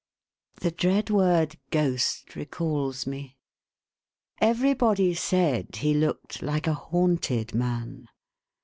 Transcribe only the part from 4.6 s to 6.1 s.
ry body said he